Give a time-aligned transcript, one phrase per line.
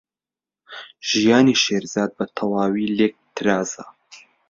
[1.09, 3.85] ژیانی شێرزاد بەتەواوی لێک ترازا.